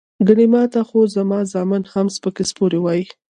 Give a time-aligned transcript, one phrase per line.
[0.27, 3.11] ګني ماته خو زما زامن هم سپکې سپورې وائي" ـ